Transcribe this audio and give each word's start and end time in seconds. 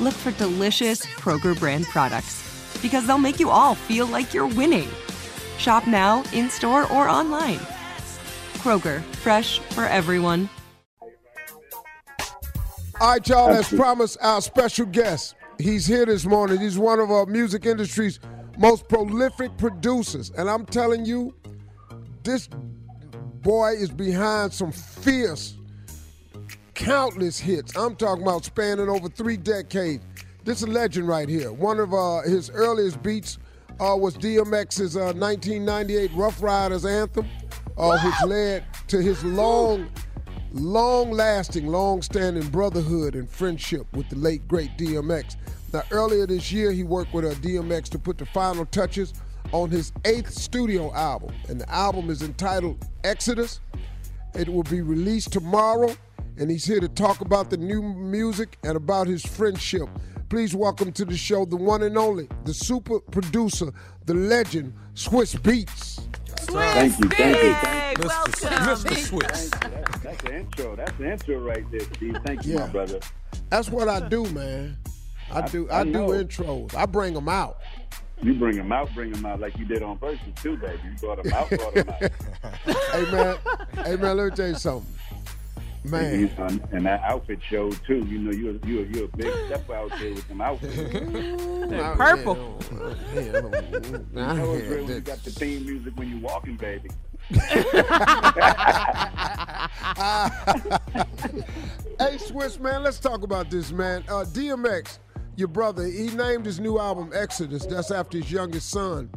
look 0.00 0.14
for 0.14 0.30
delicious 0.32 1.04
Kroger 1.04 1.58
brand 1.58 1.86
products 1.86 2.42
because 2.82 3.06
they'll 3.06 3.18
make 3.18 3.40
you 3.40 3.50
all 3.50 3.74
feel 3.74 4.06
like 4.06 4.34
you're 4.34 4.46
winning. 4.46 4.88
Shop 5.58 5.86
now, 5.86 6.22
in 6.32 6.50
store, 6.50 6.90
or 6.92 7.08
online. 7.08 7.58
Kroger, 8.58 9.02
fresh 9.16 9.58
for 9.58 9.84
everyone. 9.84 10.48
All 13.00 13.12
right, 13.12 13.28
y'all, 13.28 13.50
as 13.50 13.68
promised, 13.68 14.16
our 14.22 14.40
special 14.40 14.86
guest. 14.86 15.34
He's 15.58 15.86
here 15.86 16.06
this 16.06 16.24
morning. 16.24 16.60
He's 16.60 16.78
one 16.78 16.98
of 16.98 17.10
our 17.10 17.26
music 17.26 17.66
industry's 17.66 18.20
most 18.58 18.88
prolific 18.88 19.56
producers. 19.58 20.30
And 20.36 20.48
I'm 20.48 20.64
telling 20.66 21.04
you, 21.04 21.34
this 22.22 22.48
boy 23.42 23.72
is 23.72 23.90
behind 23.90 24.52
some 24.52 24.72
fierce, 24.72 25.56
countless 26.76 27.40
hits. 27.40 27.74
I'm 27.76 27.96
talking 27.96 28.22
about 28.22 28.44
spanning 28.44 28.88
over 28.88 29.08
three 29.08 29.36
decades. 29.36 30.04
This 30.44 30.58
is 30.58 30.64
a 30.64 30.70
legend 30.70 31.08
right 31.08 31.28
here. 31.28 31.50
One 31.50 31.80
of 31.80 31.92
uh, 31.92 32.20
his 32.22 32.50
earliest 32.50 33.02
beats 33.02 33.38
uh, 33.80 33.96
was 33.98 34.16
DMX's 34.16 34.96
uh, 34.96 35.12
1998 35.14 36.10
Ruff 36.14 36.40
Ryders 36.40 36.84
anthem, 36.84 37.26
uh, 37.76 37.98
which 37.98 38.14
led 38.28 38.64
to 38.88 39.02
his 39.02 39.24
long 39.24 39.90
long 40.52 41.10
lasting, 41.10 41.66
long 41.66 42.00
standing 42.00 42.48
brotherhood 42.48 43.14
and 43.14 43.28
friendship 43.28 43.86
with 43.94 44.08
the 44.08 44.16
late, 44.16 44.46
great 44.46 44.76
DMX. 44.78 45.36
Now, 45.72 45.82
earlier 45.90 46.26
this 46.26 46.52
year, 46.52 46.72
he 46.72 46.84
worked 46.84 47.12
with 47.12 47.24
uh, 47.24 47.34
DMX 47.40 47.88
to 47.90 47.98
put 47.98 48.16
the 48.16 48.26
final 48.26 48.64
touches 48.66 49.12
on 49.52 49.70
his 49.70 49.92
eighth 50.04 50.32
studio 50.32 50.94
album, 50.94 51.34
and 51.48 51.60
the 51.60 51.70
album 51.70 52.10
is 52.10 52.22
entitled 52.22 52.86
Exodus. 53.02 53.60
It 54.34 54.48
will 54.48 54.62
be 54.62 54.82
released 54.82 55.32
tomorrow, 55.32 55.94
and 56.38 56.50
he's 56.50 56.64
here 56.64 56.80
to 56.80 56.88
talk 56.88 57.20
about 57.20 57.50
the 57.50 57.56
new 57.56 57.82
music 57.82 58.58
and 58.64 58.76
about 58.76 59.06
his 59.06 59.24
friendship. 59.24 59.88
Please 60.28 60.54
welcome 60.54 60.92
to 60.92 61.04
the 61.04 61.16
show 61.16 61.44
the 61.44 61.56
one 61.56 61.82
and 61.82 61.96
only, 61.96 62.28
the 62.44 62.52
super 62.52 62.98
producer, 63.00 63.72
the 64.06 64.14
legend, 64.14 64.72
Swizz 64.94 65.36
Beatz. 65.40 66.00
Swizz 66.46 66.72
Thank 66.74 66.98
you, 66.98 67.08
thank 67.08 67.36
you, 67.36 67.42
Big, 67.42 68.06
Mr. 68.08 68.50
welcome. 68.50 68.90
Mr. 68.90 69.20
Swizz. 69.20 69.60
That's, 69.60 69.98
that's 70.00 70.22
the 70.22 70.36
intro. 70.36 70.76
That's 70.76 70.98
the 70.98 71.12
intro 71.12 71.38
right 71.38 71.70
there, 71.70 71.80
Steve. 71.94 72.18
Thank 72.24 72.44
you, 72.44 72.54
Yeah. 72.54 72.60
my 72.60 72.68
brother. 72.68 73.00
That's 73.50 73.70
what 73.70 73.88
I 73.88 74.08
do, 74.08 74.24
man. 74.30 74.76
I 75.30 75.42
do. 75.46 75.68
I, 75.70 75.80
I 75.80 75.84
do 75.84 75.98
intros. 76.08 76.74
I 76.74 76.86
bring 76.86 77.14
them 77.14 77.28
out. 77.28 77.58
You 78.22 78.34
bring 78.34 78.56
them 78.56 78.72
out, 78.72 78.88
bring 78.94 79.12
them 79.12 79.26
out 79.26 79.40
like 79.40 79.58
you 79.58 79.66
did 79.66 79.82
on 79.82 79.98
Verzuz 79.98 80.34
too, 80.42 80.56
baby. 80.56 80.78
You 80.84 80.96
brought 80.98 81.22
them 81.22 81.32
out, 81.34 81.50
brought 81.50 81.74
them 81.74 81.88
out. 81.90 82.00
hey 82.92 83.12
man, 83.12 83.36
hey 83.84 83.96
man, 83.96 84.16
let 84.16 84.24
me 84.24 84.30
tell 84.34 84.48
you 84.48 84.54
something, 84.54 84.86
man. 85.90 86.20
You- 86.20 86.30
and 86.72 86.84
that 86.86 87.00
outfit 87.02 87.40
showed 87.42 87.78
too. 87.86 88.04
You 88.06 88.18
know, 88.18 88.30
you're 88.32 88.54
you're 88.66 88.86
you're 88.86 89.04
a 89.06 89.16
big 89.16 89.32
step 89.46 89.68
out 89.70 89.90
there 89.98 90.12
with 90.14 90.26
them 90.28 90.40
outfits. 90.40 90.76
Purple. 91.96 92.58
Yeah, 93.14 93.22
You 93.22 93.32
know 93.32 94.54
it's 94.54 94.68
real 94.68 94.84
when 94.84 94.94
you 94.94 95.00
got 95.00 95.22
the 95.24 95.30
theme 95.30 95.64
music 95.64 95.92
when 95.96 96.08
you're 96.10 96.20
walking, 96.20 96.56
baby. 96.56 96.90
Hey, 101.98 102.18
Swizz 102.18 102.60
man, 102.60 102.82
let's 102.82 103.00
talk 103.00 103.22
about 103.22 103.50
this, 103.50 103.72
man. 103.72 104.04
Uh, 104.08 104.24
DMX, 104.28 104.98
your 105.36 105.48
brother, 105.48 105.84
he 105.86 106.10
named 106.10 106.44
his 106.44 106.60
new 106.60 106.78
album 106.78 107.10
Exodus. 107.14 107.64
That's 107.64 107.90
after 107.90 108.18
his 108.18 108.30
youngest 108.30 108.68
son, 108.68 109.10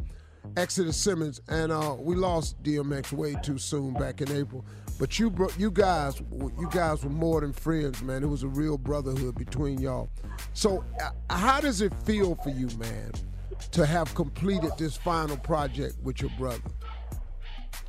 Exodus 0.56 0.96
Simmons, 0.96 1.42
and 1.48 1.70
uh, 1.70 1.94
we 1.98 2.14
lost 2.14 2.60
DMX 2.62 3.12
way 3.12 3.36
too 3.42 3.58
soon 3.58 3.92
back 3.94 4.22
in 4.22 4.32
April. 4.32 4.64
But 5.00 5.18
you, 5.18 5.30
bro- 5.30 5.48
you 5.56 5.70
guys, 5.70 6.20
you 6.30 6.68
guys 6.70 7.02
were 7.02 7.10
more 7.10 7.40
than 7.40 7.54
friends, 7.54 8.02
man. 8.02 8.22
It 8.22 8.26
was 8.26 8.42
a 8.42 8.48
real 8.48 8.76
brotherhood 8.76 9.34
between 9.34 9.80
y'all. 9.80 10.10
So, 10.52 10.84
uh, 11.02 11.10
how 11.34 11.58
does 11.58 11.80
it 11.80 11.94
feel 12.04 12.34
for 12.34 12.50
you, 12.50 12.68
man, 12.76 13.12
to 13.70 13.86
have 13.86 14.14
completed 14.14 14.72
this 14.76 14.98
final 14.98 15.38
project 15.38 15.94
with 16.02 16.20
your 16.20 16.30
brother? 16.38 16.60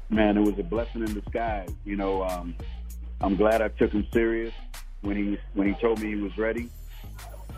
Man, 0.10 0.38
it 0.38 0.40
was 0.40 0.58
a 0.58 0.64
blessing 0.64 1.02
in 1.02 1.14
disguise. 1.14 1.70
You 1.84 1.98
know, 1.98 2.24
um, 2.24 2.56
I'm 3.20 3.36
glad 3.36 3.62
I 3.62 3.68
took 3.68 3.92
him 3.92 4.08
serious 4.14 4.54
when 5.02 5.18
he 5.18 5.38
when 5.54 5.68
he 5.68 5.74
told 5.82 6.00
me 6.00 6.16
he 6.16 6.16
was 6.16 6.38
ready. 6.38 6.70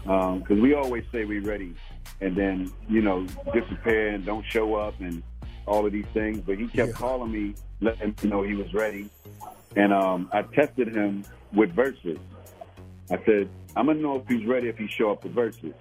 Because 0.02 0.60
we 0.60 0.74
always 0.74 1.04
say 1.12 1.26
we're 1.26 1.44
ready, 1.44 1.76
and 2.22 2.36
then 2.36 2.74
you 2.90 3.02
know 3.04 3.28
disappear 3.54 4.10
and 4.10 4.26
don't 4.26 4.46
show 4.50 4.74
up 4.74 5.00
and 5.00 5.22
all 5.66 5.86
of 5.86 5.92
these 5.92 6.06
things. 6.14 6.40
But 6.40 6.58
he 6.58 6.68
kept 6.68 6.90
Yeah. 6.90 6.96
calling 6.96 7.32
me, 7.32 7.56
letting 7.82 8.16
me 8.24 8.30
know 8.30 8.44
he 8.44 8.56
was 8.56 8.74
ready, 8.74 9.10
and 9.76 9.94
um, 9.94 10.30
I 10.32 10.42
tested 10.44 10.96
him 10.96 11.24
with 11.54 11.76
Verzuz. 11.76 12.20
I 13.12 13.18
said, 13.26 13.50
I'm 13.76 13.88
gonna 13.88 14.00
know 14.00 14.18
if 14.18 14.28
he's 14.28 14.46
ready 14.48 14.70
if 14.70 14.78
he 14.78 14.88
show 14.88 15.12
up 15.12 15.22
the 15.22 15.30
Verzuz. 15.30 15.74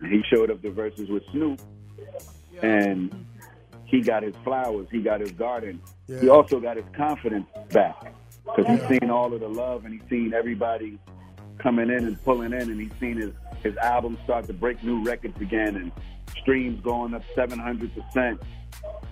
And 0.00 0.12
he 0.12 0.22
showed 0.32 0.50
up 0.50 0.60
the 0.60 0.68
Verzuz 0.68 1.08
with 1.08 1.22
Snoop, 1.32 1.60
and 2.62 3.26
he 3.84 4.00
got 4.00 4.22
his 4.22 4.34
flowers, 4.44 4.86
he 4.90 5.00
got 5.00 5.20
his 5.20 5.32
garden. 5.32 5.80
Yeah. 6.08 6.20
He 6.20 6.28
also 6.28 6.60
got 6.60 6.76
his 6.76 6.84
confidence 6.96 7.46
back 7.70 8.12
because 8.44 8.66
he's 8.66 8.98
seen 9.00 9.10
all 9.10 9.32
of 9.32 9.40
the 9.40 9.48
love 9.48 9.84
and 9.84 9.94
he's 9.94 10.08
seen 10.10 10.34
everybody 10.34 10.98
coming 11.58 11.88
in 11.90 12.04
and 12.06 12.22
pulling 12.24 12.52
in, 12.52 12.62
and 12.70 12.80
he's 12.80 12.92
seen 13.00 13.16
his 13.16 13.32
his 13.62 13.76
album 13.78 14.18
start 14.24 14.46
to 14.46 14.52
break 14.52 14.82
new 14.82 15.02
records 15.02 15.40
again, 15.40 15.76
and 15.76 15.92
streams 16.40 16.80
going 16.82 17.14
up 17.14 17.22
700 17.34 17.90
percent. 17.94 18.42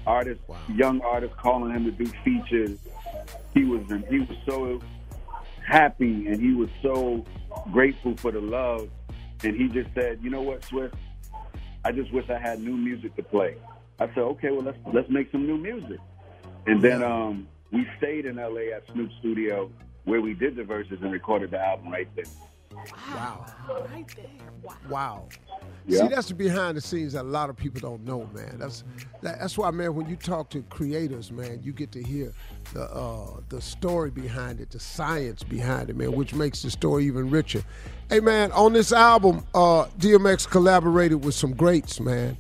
Artists, 0.07 0.43
young 0.75 1.01
artists 1.03 1.37
calling 1.41 1.73
him 1.73 1.85
to 1.85 1.91
do 1.93 2.07
features. 2.25 2.79
He 3.55 3.65
was 3.65 3.83
he 4.11 4.21
was 4.21 4.37
so 4.47 4.81
happy 5.65 6.27
and 6.27 6.41
he 6.41 6.55
was 6.55 6.69
so 6.83 7.25
grateful 7.73 8.17
for 8.17 8.33
the 8.33 8.41
love, 8.41 8.89
and 9.45 9.57
he 9.57 9.69
just 9.69 9.95
said, 9.95 10.19
"You 10.23 10.31
know 10.31 10.43
what, 10.43 10.65
Swift? 10.65 10.95
I 11.85 11.93
just 11.93 12.13
wish 12.13 12.29
I 12.31 12.39
had 12.39 12.61
new 12.61 12.77
music 12.77 13.15
to 13.17 13.23
play." 13.23 13.57
I 14.01 14.07
said, 14.09 14.19
"Okay, 14.19 14.51
well 14.51 14.63
let's 14.63 14.79
let's 14.93 15.09
make 15.09 15.31
some 15.31 15.47
new 15.47 15.59
music." 15.59 16.01
And 16.67 16.83
then 16.83 17.03
um, 17.03 17.49
we 17.71 17.87
stayed 17.99 18.27
in 18.27 18.37
LA 18.37 18.75
at 18.75 18.85
Snoop 18.93 19.11
Studio 19.21 19.71
where 20.05 20.21
we 20.21 20.35
did 20.35 20.57
the 20.57 20.63
Verzuz 20.63 21.01
and 21.03 21.13
recorded 21.13 21.51
the 21.51 21.61
album 21.61 21.93
right 21.93 22.09
there. 22.17 22.25
Wow. 23.15 23.47
Right 23.91 24.09
there. 24.17 24.27
Wow. 24.63 24.75
Wow. 24.89 25.29
Yeah. 25.87 26.03
See, 26.03 26.09
that's 26.09 26.29
the 26.29 26.35
behind 26.35 26.77
the 26.77 26.81
scenes 26.81 27.15
that 27.15 27.23
a 27.23 27.29
lot 27.29 27.51
of 27.51 27.57
people 27.57 27.81
don't 27.81 28.05
know, 28.05 28.29
man. 28.33 28.57
That's 28.59 28.85
that, 29.23 29.41
that's 29.41 29.59
why, 29.59 29.71
man. 29.71 29.95
When 29.95 30.09
you 30.09 30.17
talk 30.17 30.51
to 30.51 30.63
creators, 30.63 31.33
man, 31.33 31.61
you 31.63 31.73
get 31.73 31.91
to 31.93 32.03
hear 32.03 32.33
the 32.73 32.85
uh, 32.85 33.41
the 33.49 33.61
story 33.61 34.11
behind 34.11 34.61
it, 34.61 34.71
the 34.71 34.79
science 34.79 35.43
behind 35.43 35.91
it, 35.91 35.97
man, 35.97 36.13
which 36.13 36.35
makes 36.35 36.63
the 36.63 36.71
story 36.71 37.07
even 37.07 37.31
richer. 37.31 37.63
Hey, 38.09 38.21
man, 38.21 38.53
on 38.53 38.73
this 38.73 38.93
album, 38.93 39.45
uh, 39.55 39.87
DMX 39.99 40.49
collaborated 40.49 41.25
with 41.25 41.35
some 41.35 41.55
greats, 41.55 41.99
man. 41.99 42.37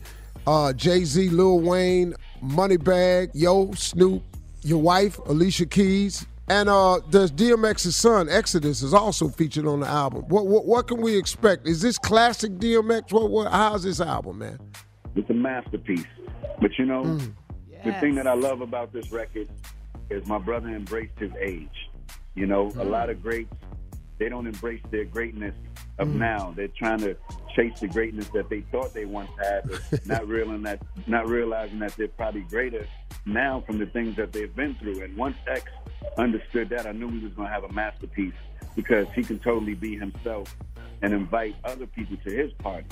Uh, 0.47 0.73
Jay 0.73 1.05
Z, 1.05 1.29
Lil 1.31 1.61
Wayne, 1.61 2.15
Moneybagg, 2.44 3.31
Yo, 3.33 3.73
Snoop, 3.73 4.23
your 4.62 4.81
wife 4.81 5.19
Alicia 5.27 5.67
Keys, 5.67 6.27
and 6.52 6.69
uh, 6.69 7.00
there's 7.08 7.32
DMX's 7.32 7.96
son 7.96 8.28
Exodus 8.28 8.82
is 8.82 8.93
also 8.93 9.28
featured 9.28 9.66
on 9.66 9.81
the 9.81 9.87
album. 9.87 10.25
What 10.28 10.46
what, 10.46 10.66
what 10.66 10.87
can 10.87 11.00
we 11.00 11.16
expect? 11.16 11.66
Is 11.66 11.81
this 11.81 11.96
classic 11.96 12.52
DMX? 12.52 13.10
What, 13.10 13.31
what 13.31 13.50
how's 13.50 13.84
this 13.84 14.00
album, 14.00 14.38
man? 14.38 14.58
It's 15.16 15.31
a 15.31 15.34
masterpiece. 15.34 16.04
But 16.60 16.78
you 16.78 16.84
know, 16.84 17.19
the 17.84 17.93
thing 17.94 18.14
that 18.16 18.26
I 18.26 18.34
love 18.34 18.60
about 18.60 18.93
this 18.93 19.10
record 19.10 19.49
is 20.10 20.26
my 20.26 20.38
brother 20.38 20.69
embraced 20.69 21.19
his 21.19 21.32
age. 21.40 21.90
You 22.34 22.46
know, 22.46 22.70
a 22.76 22.84
lot 22.84 23.08
of 23.08 23.22
greats, 23.22 23.55
they 24.19 24.28
don't 24.28 24.46
embrace 24.46 24.82
their 24.90 25.05
greatness 25.05 25.55
of 25.98 26.08
now. 26.08 26.52
They're 26.55 26.69
trying 26.69 27.00
to 27.00 27.16
chase 27.56 27.81
the 27.81 27.88
greatness 27.88 28.28
that 28.28 28.50
they 28.50 28.60
thought 28.72 28.93
they 28.93 29.06
once 29.06 29.31
had, 29.43 29.70
not 30.06 30.28
realizing 30.28 30.62
that 30.64 30.82
not 31.06 31.26
realizing 31.28 31.78
that 31.78 31.96
they're 31.96 32.08
probably 32.08 32.43
greater 32.43 32.87
now 33.24 33.62
from 33.66 33.78
the 33.78 33.86
things 33.86 34.16
that 34.16 34.32
they've 34.32 34.54
been 34.54 34.74
through. 34.76 35.02
And 35.02 35.16
once 35.16 35.36
X 35.46 35.64
understood 36.19 36.69
that, 36.70 36.86
I 36.86 36.92
knew 36.92 37.08
we 37.08 37.20
was 37.20 37.32
gonna 37.32 37.48
have 37.48 37.64
a 37.64 37.72
masterpiece 37.72 38.34
because 38.74 39.06
he 39.14 39.22
can 39.22 39.38
totally 39.38 39.74
be 39.74 39.96
himself 39.96 40.54
and 41.02 41.12
invite 41.12 41.54
other 41.64 41.86
people 41.86 42.16
to 42.24 42.30
his 42.30 42.52
party. 42.54 42.86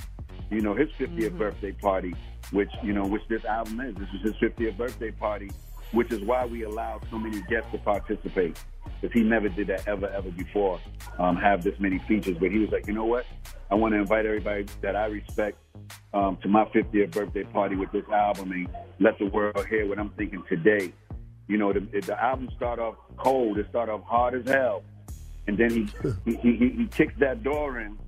You 0.51 0.61
know, 0.61 0.75
his 0.75 0.89
50th 0.99 1.39
birthday 1.39 1.73
party, 1.73 2.15
which 2.51 2.71
you 2.83 2.93
know, 2.93 3.07
which 3.07 3.23
this 3.29 3.45
album 3.45 3.81
is. 3.81 3.95
This 3.95 4.09
is 4.15 4.23
his 4.23 4.51
50th 4.51 4.77
birthday 4.77 5.11
party, 5.13 5.51
which 5.93 6.11
is 6.11 6.23
why 6.23 6.45
we 6.45 6.65
allow 6.65 7.01
so 7.11 7.19
many 7.19 7.41
guests 7.43 7.71
to 7.73 7.79
participate. 7.79 8.59
Because 9.01 9.15
he 9.15 9.23
never 9.23 9.49
did 9.49 9.69
that 9.69 9.87
ever, 9.87 10.09
ever 10.09 10.31
before, 10.31 10.81
um, 11.19 11.37
have 11.37 11.63
this 11.63 11.79
many 11.79 11.99
features. 12.01 12.37
But 12.39 12.51
he 12.51 12.59
was 12.59 12.71
like, 12.71 12.87
you 12.87 12.93
know 12.93 13.05
what? 13.05 13.27
I 13.71 13.77
want 13.77 13.95
to 13.95 13.99
invite 13.99 14.27
everybody 14.27 14.67
that 14.81 14.97
I 14.97 15.07
respect 15.07 15.59
um, 16.13 16.37
to 16.43 16.49
my 16.49 16.65
50th 16.67 17.11
birthday 17.13 17.45
party 17.45 17.77
with 17.77 17.93
this 17.93 18.09
album 18.13 18.53
and 18.53 18.69
let 18.99 19.19
the 19.19 19.27
world 19.27 19.67
hear 19.69 19.89
what 19.89 19.99
I'm 19.99 20.11
thinking 20.11 20.43
today. 20.49 20.93
You 21.49 21.59
know, 21.59 21.73
the, 21.73 21.81
the 21.81 22.23
album 22.23 22.49
start 22.57 22.79
off 22.79 22.97
cold. 23.17 23.59
It 23.59 23.67
start 23.71 23.89
off 23.89 24.05
hard 24.05 24.35
as 24.35 24.49
hell. 24.49 24.83
And 25.47 25.59
then 25.59 25.71
he, 25.71 25.89
he, 26.25 26.37
he, 26.37 26.57
he, 26.57 26.69
he 26.71 26.87
kicks 26.87 27.15
that 27.19 27.43
door 27.43 27.81
in. 27.81 27.99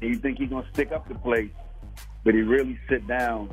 And 0.00 0.14
you 0.14 0.16
think 0.16 0.38
he's 0.38 0.48
going 0.48 0.64
to 0.64 0.70
stick 0.72 0.92
up 0.92 1.08
the 1.08 1.14
place. 1.16 1.50
But 2.24 2.34
he 2.34 2.42
really 2.42 2.78
sit 2.88 3.06
down 3.06 3.50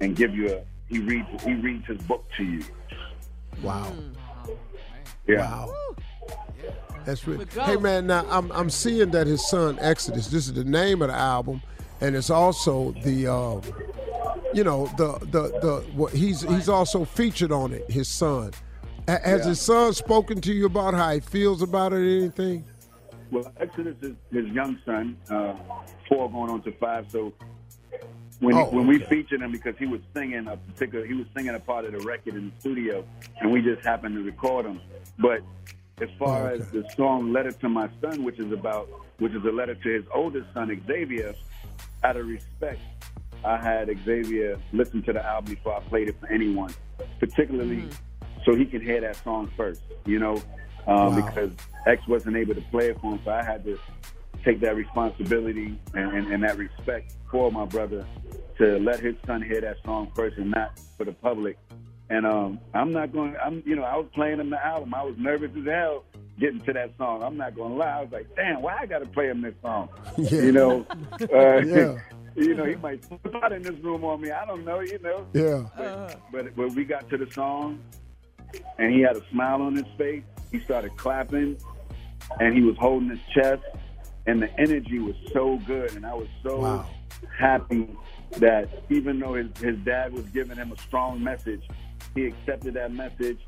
and 0.00 0.16
give 0.16 0.34
you 0.34 0.52
a, 0.52 0.62
he 0.88 0.98
reads, 0.98 1.26
he 1.44 1.54
reads 1.54 1.86
his 1.86 1.98
book 2.02 2.24
to 2.36 2.44
you. 2.44 2.62
Wow. 3.62 3.92
Yeah. 5.26 5.40
Wow. 5.40 5.74
That's 7.04 7.26
really. 7.26 7.46
Hey 7.46 7.76
man, 7.76 8.06
now 8.06 8.24
I'm 8.28 8.50
I'm 8.52 8.70
seeing 8.70 9.10
that 9.10 9.26
his 9.26 9.48
son 9.48 9.78
Exodus. 9.80 10.28
This 10.28 10.46
is 10.46 10.52
the 10.52 10.64
name 10.64 11.02
of 11.02 11.08
the 11.08 11.14
album, 11.14 11.62
and 12.02 12.16
it's 12.16 12.30
also 12.30 12.90
the, 13.04 13.26
um, 13.28 13.62
you 14.52 14.64
know, 14.64 14.86
the 14.98 15.18
the 15.30 15.42
the 15.60 15.84
what 15.94 16.12
he's 16.12 16.42
he's 16.42 16.68
also 16.68 17.04
featured 17.04 17.52
on 17.52 17.72
it. 17.72 17.88
His 17.90 18.08
son. 18.08 18.52
Ha- 19.08 19.18
Has 19.24 19.40
Yeah. 19.42 19.48
his 19.48 19.60
son 19.60 19.92
spoken 19.94 20.40
to 20.42 20.52
you 20.52 20.66
about 20.66 20.94
how 20.94 21.12
he 21.12 21.20
feels 21.20 21.62
about 21.62 21.92
it 21.92 21.96
or 21.96 22.18
anything? 22.18 22.64
Well, 23.30 23.50
Exodus 23.58 23.96
is 24.02 24.14
his 24.30 24.46
young 24.48 24.78
son, 24.84 25.16
uh, 25.30 25.54
four 26.08 26.30
going 26.30 26.50
on 26.50 26.60
to 26.62 26.72
five. 26.72 27.06
So 27.10 27.32
when 28.40 28.54
Oh, 28.56 28.64
when 28.70 28.86
we 28.88 28.98
featured 28.98 29.40
him 29.40 29.52
because 29.52 29.76
he 29.78 29.86
was 29.86 30.00
singing 30.14 30.46
a 30.48 30.56
particular, 30.56 31.06
he 31.06 31.14
was 31.14 31.26
singing 31.36 31.54
a 31.54 31.60
part 31.60 31.84
of 31.84 31.92
the 31.92 32.00
record 32.00 32.34
in 32.34 32.50
the 32.54 32.60
studio, 32.60 33.04
and 33.40 33.50
we 33.52 33.62
just 33.62 33.84
happened 33.86 34.16
to 34.16 34.22
record 34.22 34.66
him. 34.66 34.80
But 35.18 35.40
as 36.00 36.08
far 36.18 36.48
Oh, 36.48 36.54
as 36.54 36.68
the 36.70 36.84
song 36.96 37.32
"Letter 37.32 37.52
to 37.52 37.68
My 37.68 37.88
Son," 38.00 38.22
which 38.24 38.38
is 38.40 38.50
about, 38.52 38.88
which 39.18 39.32
is 39.32 39.44
a 39.44 39.50
letter 39.52 39.74
to 39.76 39.88
his 39.88 40.04
oldest 40.14 40.52
son 40.52 40.68
Xavier, 40.86 41.34
out 42.04 42.16
of 42.16 42.26
respect, 42.26 42.80
I 43.44 43.56
had 43.60 43.88
Xavier 44.04 44.58
listen 44.72 45.02
to 45.02 45.12
the 45.12 45.24
album 45.24 45.54
before 45.54 45.76
I 45.76 45.80
played 45.80 46.08
it 46.08 46.16
for 46.20 46.26
anyone, 46.28 46.72
particularly 47.18 47.88
so 48.44 48.54
he 48.54 48.64
can 48.64 48.80
hear 48.80 49.00
that 49.00 49.16
song 49.16 49.50
first. 49.56 49.82
You 50.06 50.18
know, 50.18 50.36
um, 50.86 51.16
Wow. 51.16 51.26
because 51.26 51.52
X 51.86 52.06
wasn't 52.08 52.36
able 52.36 52.54
to 52.54 52.60
play 52.62 52.88
it 52.90 53.00
for 53.00 53.12
him, 53.12 53.20
so 53.24 53.30
I 53.30 53.42
had 53.42 53.64
to 53.64 53.78
take 54.44 54.60
that 54.60 54.74
responsibility 54.76 55.78
and, 55.94 56.12
and, 56.16 56.32
and 56.32 56.42
that 56.42 56.58
respect 56.58 57.14
for 57.30 57.50
my 57.52 57.64
brother 57.64 58.04
to 58.58 58.78
let 58.78 59.00
his 59.00 59.14
son 59.26 59.40
hear 59.42 59.60
that 59.60 59.76
song 59.84 60.10
first 60.14 60.36
and 60.38 60.50
not 60.50 60.78
for 60.96 61.04
the 61.04 61.12
public. 61.12 61.56
And 62.10 62.26
um, 62.26 62.58
I'm 62.74 62.92
not 62.92 63.12
going. 63.12 63.34
I'm 63.42 63.62
you 63.64 63.74
know 63.74 63.84
I 63.84 63.96
was 63.96 64.06
playing 64.14 64.38
him 64.40 64.50
the 64.50 64.64
album. 64.64 64.92
I 64.92 65.02
was 65.02 65.14
nervous 65.16 65.50
as 65.58 65.64
hell 65.64 66.04
getting 66.38 66.60
to 66.62 66.72
that 66.72 66.92
song. 66.98 67.22
I'm 67.22 67.36
not 67.36 67.54
going 67.54 67.72
to 67.72 67.76
lie. 67.78 67.98
I 67.98 68.02
was 68.02 68.12
like, 68.12 68.34
damn, 68.36 68.62
why 68.62 68.76
I 68.80 68.86
got 68.86 69.00
to 69.00 69.06
play 69.06 69.28
him 69.28 69.42
this 69.42 69.54
song? 69.62 69.88
Yeah. 70.18 70.30
You 70.42 70.52
know, 70.52 70.86
uh, 71.20 71.56
Yeah. 71.58 71.98
you 72.36 72.54
know 72.54 72.64
he 72.64 72.76
might 72.76 73.04
flip 73.04 73.34
out 73.42 73.52
in 73.52 73.62
this 73.62 73.78
room 73.82 74.04
on 74.04 74.20
me. 74.22 74.30
I 74.30 74.46
don't 74.46 74.64
know. 74.64 74.80
You 74.80 74.98
know. 75.00 75.26
Yeah. 75.34 76.14
But 76.32 76.56
but 76.56 76.72
we 76.72 76.84
got 76.84 77.08
to 77.10 77.18
the 77.18 77.30
song, 77.30 77.78
and 78.78 78.92
he 78.94 79.00
had 79.02 79.16
a 79.16 79.22
smile 79.30 79.60
on 79.62 79.74
his 79.76 79.84
face. 79.98 80.22
He 80.50 80.60
started 80.60 80.96
clapping, 80.96 81.58
and 82.40 82.54
he 82.54 82.62
was 82.62 82.76
holding 82.78 83.10
his 83.10 83.20
chest, 83.34 83.62
and 84.26 84.40
the 84.42 84.48
energy 84.58 84.98
was 84.98 85.14
so 85.34 85.58
good, 85.66 85.94
and 85.94 86.06
I 86.06 86.14
was 86.14 86.28
so 86.42 86.60
Wow. 86.60 86.86
happy 87.38 87.86
that 88.38 88.68
even 88.88 89.18
though 89.18 89.34
his 89.34 89.48
his 89.58 89.76
dad 89.80 90.14
was 90.14 90.24
giving 90.26 90.56
him 90.56 90.72
a 90.72 90.78
strong 90.78 91.22
message, 91.22 91.62
he 92.14 92.24
accepted 92.26 92.72
that 92.74 92.92
message, 92.92 93.38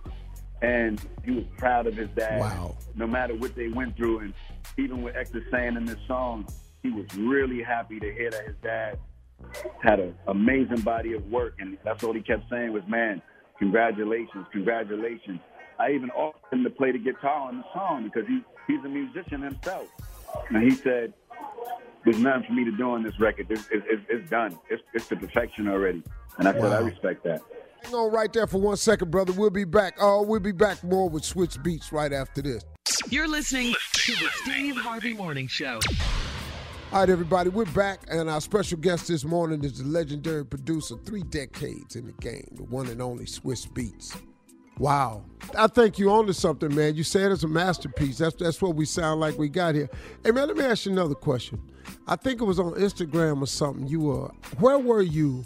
and 0.62 1.00
he 1.24 1.32
was 1.32 1.44
proud 1.58 1.86
of 1.86 1.96
his 1.96 2.08
dad. 2.16 2.40
Wow. 2.40 2.76
No 2.94 3.06
matter 3.06 3.34
what 3.34 3.54
they 3.54 3.68
went 3.68 3.96
through, 3.96 4.20
and 4.20 4.34
even 4.78 5.02
with 5.02 5.16
X 5.16 5.30
is 5.34 5.42
saying 5.50 5.76
in 5.76 5.84
this 5.84 5.98
song, 6.06 6.46
he 6.82 6.90
was 6.90 7.06
really 7.16 7.62
happy 7.62 7.98
to 8.00 8.12
hear 8.12 8.30
that 8.30 8.44
his 8.46 8.56
dad 8.62 8.98
had 9.82 10.00
an 10.00 10.14
amazing 10.28 10.80
body 10.80 11.12
of 11.14 11.24
work, 11.30 11.54
and 11.58 11.76
that's 11.84 12.02
all 12.04 12.12
he 12.12 12.20
kept 12.22 12.48
saying 12.48 12.72
was, 12.72 12.82
"Man, 12.88 13.20
congratulations, 13.58 14.46
congratulations." 14.52 15.40
I 15.78 15.90
even 15.90 16.10
offered 16.10 16.52
him 16.52 16.62
to 16.64 16.70
play 16.70 16.92
the 16.92 16.98
guitar 16.98 17.48
on 17.48 17.58
the 17.58 17.64
song 17.72 18.04
because 18.04 18.26
he 18.28 18.42
he's 18.66 18.84
a 18.84 18.88
musician 18.88 19.42
himself, 19.42 19.88
and 20.48 20.62
he 20.62 20.70
said, 20.70 21.12
"There's 22.04 22.18
nothing 22.18 22.44
for 22.46 22.52
me 22.52 22.64
to 22.64 22.72
do 22.72 22.90
on 22.90 23.02
this 23.02 23.18
record. 23.18 23.46
It's, 23.50 23.68
it's, 23.70 23.84
it's- 24.08 24.30
done. 24.30 24.56
It's, 24.70 24.82
it's 24.94 25.08
to 25.08 25.16
perfection 25.16 25.68
already." 25.68 26.02
And 26.38 26.48
I 26.48 26.52
said, 26.52 26.64
"I 26.64 26.78
respect 26.78 27.24
that." 27.24 27.42
Hang 27.84 27.94
on 27.94 28.12
right 28.12 28.32
there 28.32 28.46
for 28.46 28.58
one 28.58 28.78
second, 28.78 29.10
brother. 29.10 29.32
We'll 29.32 29.50
be 29.50 29.64
back. 29.64 29.96
Oh, 30.00 30.22
we'll 30.22 30.40
be 30.40 30.52
back 30.52 30.82
more 30.82 31.08
with 31.08 31.22
Swizz 31.22 31.58
Beatz 31.62 31.92
right 31.92 32.14
after 32.14 32.40
this. 32.40 32.64
You're 33.10 33.28
listening 33.28 33.74
to 33.92 34.12
the 34.12 34.28
Steve 34.42 34.76
Harvey 34.76 35.12
Morning 35.12 35.46
Show. 35.46 35.80
All 36.92 37.00
right, 37.00 37.10
everybody, 37.10 37.50
we're 37.50 37.66
back, 37.66 38.00
and 38.08 38.30
our 38.30 38.40
special 38.40 38.78
guest 38.78 39.08
this 39.08 39.24
morning 39.24 39.64
is 39.64 39.78
the 39.78 39.84
legendary 39.84 40.46
producer, 40.46 40.94
three 41.04 41.24
decades 41.24 41.96
in 41.96 42.06
the 42.06 42.12
game, 42.12 42.48
the 42.52 42.62
one 42.62 42.88
and 42.88 43.02
only 43.02 43.26
Swizz 43.26 43.68
Beatz. 43.68 44.18
Wow. 44.78 45.24
I 45.56 45.66
think 45.66 45.98
you 45.98 46.10
onto 46.10 46.32
something, 46.32 46.74
man. 46.74 46.94
You 46.94 47.04
said 47.04 47.32
it's 47.32 47.42
a 47.42 47.48
masterpiece. 47.48 48.18
That's 48.18 48.34
that's 48.36 48.62
what 48.62 48.76
we 48.76 48.86
sound 48.86 49.20
like 49.20 49.38
we 49.38 49.48
got 49.50 49.74
here. 49.74 49.90
Hey 50.24 50.30
man, 50.30 50.48
let 50.48 50.56
me 50.56 50.64
ask 50.64 50.86
you 50.86 50.92
another 50.92 51.14
question. 51.14 51.60
I 52.08 52.16
think 52.16 52.40
it 52.40 52.44
was 52.44 52.58
on 52.58 52.72
Instagram 52.72 53.42
or 53.42 53.46
something. 53.46 53.86
You 53.86 54.00
were 54.00 54.30
where 54.58 54.78
were 54.78 55.02
you 55.02 55.44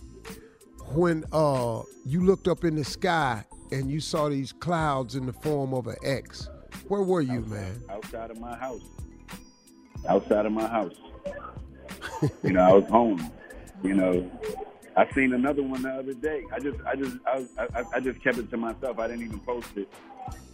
when 0.94 1.24
uh 1.32 1.82
you 2.04 2.24
looked 2.24 2.48
up 2.48 2.64
in 2.64 2.74
the 2.74 2.84
sky 2.84 3.44
and 3.70 3.90
you 3.90 4.00
saw 4.00 4.28
these 4.28 4.52
clouds 4.52 5.14
in 5.14 5.26
the 5.26 5.32
form 5.32 5.74
of 5.74 5.86
an 5.86 5.96
X? 6.04 6.48
Where 6.88 7.02
were 7.02 7.20
you, 7.20 7.40
man? 7.42 7.82
Outside 7.90 8.30
of 8.30 8.40
my 8.40 8.56
house. 8.56 8.82
outside 10.08 10.46
of 10.46 10.52
my 10.52 10.66
house. 10.66 10.94
you 12.42 12.52
know, 12.52 12.60
I 12.60 12.72
was 12.72 12.88
home. 12.88 13.30
You 13.82 13.94
know, 13.94 14.30
I 14.96 15.12
seen 15.14 15.32
another 15.34 15.62
one 15.62 15.82
the 15.82 15.90
other 15.90 16.14
day. 16.14 16.42
I 16.52 16.58
just, 16.60 16.78
I 16.86 16.96
just, 16.96 17.16
I, 17.26 17.38
was, 17.38 17.48
I, 17.58 17.84
I 17.96 18.00
just 18.00 18.22
kept 18.24 18.38
it 18.38 18.50
to 18.50 18.56
myself. 18.56 18.98
I 18.98 19.06
didn't 19.08 19.24
even 19.24 19.40
post 19.40 19.68
it. 19.76 19.88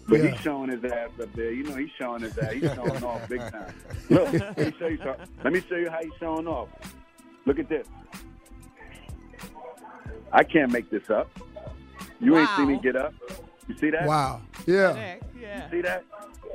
But 0.08 0.20
Yeah. 0.20 0.30
he's 0.32 0.40
showing 0.40 0.70
his 0.70 0.84
ass 0.84 1.10
up 1.22 1.32
there. 1.34 1.52
You 1.52 1.62
know, 1.62 1.76
he's 1.76 1.90
showing 1.98 2.22
his 2.22 2.36
ass. 2.36 2.52
He's 2.52 2.72
showing 2.74 3.02
off 3.04 3.28
big 3.28 3.40
time. 3.40 3.74
Look, 4.10 4.32
let 4.32 4.58
me 4.58 4.74
show 4.78 4.86
you. 4.88 4.98
Let 5.44 5.52
me 5.52 5.60
show 5.68 5.76
you 5.76 5.88
how 5.90 6.02
he's 6.02 6.12
showing 6.20 6.46
off. 6.46 6.68
Look 7.46 7.58
at 7.58 7.68
this. 7.68 7.86
I 10.34 10.42
can't 10.44 10.72
make 10.72 10.90
this 10.90 11.08
up. 11.10 11.30
You 12.20 12.36
ain't 12.36 12.50
seen 12.56 12.66
me 12.68 12.80
get 12.82 12.96
up. 12.96 13.14
You 13.68 13.76
see 13.78 13.90
that? 13.90 14.06
Wow. 14.06 14.42
Yeah. 14.66 15.16
Yeah. 15.40 15.70
See 15.70 15.80
that? 15.82 16.04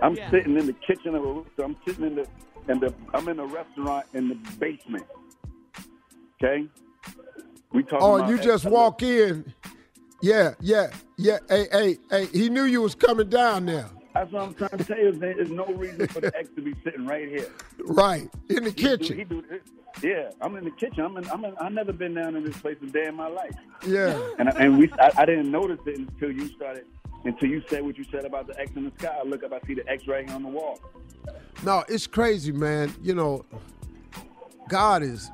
I'm 0.01 0.15
Yeah. 0.15 0.29
sitting 0.31 0.57
in 0.57 0.65
the 0.67 0.73
kitchen 0.73 1.15
of 1.15 1.23
a 1.23 1.27
rooster. 1.27 1.63
I'm 1.63 1.77
sitting 1.87 2.05
in 2.05 2.15
the 2.15 2.27
in 2.67 2.79
the 2.79 2.93
I'm 3.13 3.27
in 3.29 3.39
a 3.39 3.45
restaurant 3.45 4.05
in 4.13 4.29
the 4.29 4.35
basement. 4.59 5.05
Okay? 6.43 6.67
We 7.73 7.83
talking 7.83 7.99
Oh, 8.01 8.17
about 8.17 8.29
you 8.29 8.37
just 8.37 8.65
X- 8.65 8.71
walk 8.71 9.01
in. 9.01 9.53
Yeah, 10.21 10.53
yeah, 10.59 10.87
yeah. 11.17 11.37
Hey, 11.49 11.67
hey, 11.71 11.97
hey. 12.11 12.25
He 12.27 12.49
knew 12.49 12.63
you 12.65 12.81
was 12.81 12.95
coming 12.95 13.29
down 13.29 13.65
there. 13.65 13.89
That's 14.13 14.31
what 14.33 14.41
I'm 14.43 14.53
trying 14.55 14.77
to 14.77 14.83
tell 14.83 14.97
you. 14.97 15.11
There's 15.13 15.49
no 15.51 15.65
reason 15.67 16.07
for 16.07 16.19
the 16.19 16.35
X 16.37 16.49
to 16.55 16.61
be 16.61 16.73
sitting 16.83 17.05
right 17.05 17.27
here. 17.29 17.47
Right. 17.85 18.29
In 18.49 18.63
the 18.65 18.71
He 18.71 18.75
do- 18.75 18.97
kitchen. 18.97 19.17
he 19.17 19.23
do 19.23 19.41
this. 19.49 19.61
Yeah, 20.01 20.29
I'm 20.41 20.55
in 20.55 20.63
the 20.63 20.71
kitchen. 20.71 21.03
I'm 21.03 21.17
in. 21.17 21.29
I'm 21.29 21.43
in. 21.45 21.55
I've 21.57 21.71
never 21.73 21.91
been 21.91 22.13
down 22.13 22.35
in 22.35 22.43
this 22.43 22.57
place 22.57 22.77
a 22.81 22.85
day 22.87 23.07
in 23.07 23.15
my 23.15 23.27
life. 23.27 23.55
Yeah. 23.85 24.19
And 24.37 24.49
and 24.49 24.77
we. 24.77 24.91
I, 24.99 25.11
I 25.17 25.25
didn't 25.25 25.51
notice 25.51 25.79
it 25.85 25.97
until 25.97 26.31
you 26.31 26.47
started. 26.49 26.85
Until 27.25 27.49
you 27.49 27.61
said 27.69 27.83
what 27.83 27.97
you 27.97 28.05
said 28.09 28.23
about 28.23 28.47
the 28.47 28.57
X 28.59 28.71
in 28.75 28.85
the 28.85 28.91
sky. 28.97 29.13
I 29.19 29.27
look 29.27 29.43
up. 29.43 29.51
I 29.51 29.59
see 29.67 29.73
the 29.73 29.87
X 29.89 30.07
right 30.07 30.25
here 30.25 30.35
on 30.35 30.43
the 30.43 30.49
wall. 30.49 30.79
No, 31.63 31.83
it's 31.89 32.07
crazy, 32.07 32.53
man. 32.53 32.93
You 33.01 33.13
know, 33.13 33.45
God 34.69 35.03
is. 35.03 35.29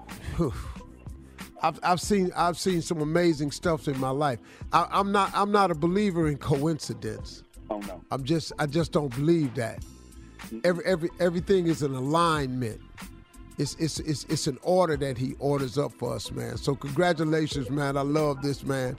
I've, 1.61 1.79
I've 1.83 2.01
seen 2.01 2.31
I've 2.35 2.57
seen 2.57 2.81
some 2.81 3.01
amazing 3.01 3.51
stuff 3.51 3.87
in 3.87 3.99
my 3.99 4.09
life. 4.09 4.39
I, 4.73 4.87
I'm 4.91 5.11
not 5.11 5.31
I'm 5.35 5.51
not 5.51 5.71
a 5.71 5.75
believer 5.75 6.27
in 6.27 6.37
coincidence. 6.37 7.43
Oh 7.69 7.79
no. 7.79 8.01
I'm 8.11 8.23
just 8.23 8.51
I 8.59 8.65
just 8.65 8.91
don't 8.91 9.13
believe 9.15 9.55
that. 9.55 9.83
Every 10.63 10.85
every 10.85 11.09
everything 11.19 11.67
is 11.67 11.81
an 11.81 11.95
alignment. 11.95 12.81
It's 13.57 13.75
it's 13.75 13.99
it's 13.99 14.25
it's 14.25 14.47
an 14.47 14.57
order 14.63 14.97
that 14.97 15.17
he 15.17 15.35
orders 15.39 15.77
up 15.77 15.93
for 15.93 16.13
us, 16.13 16.31
man. 16.31 16.57
So 16.57 16.75
congratulations, 16.75 17.69
man. 17.69 17.95
I 17.95 18.01
love 18.01 18.41
this, 18.41 18.63
man. 18.63 18.97